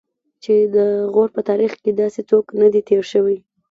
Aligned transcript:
چې 0.43 0.53
د 0.75 0.77
غور 1.13 1.29
په 1.35 1.41
تاریخ 1.49 1.71
کې 1.83 1.91
داسې 2.01 2.21
څوک 2.29 2.45
نه 2.61 2.67
دی 2.73 2.81
تېر 2.89 3.03
شوی. 3.11 3.37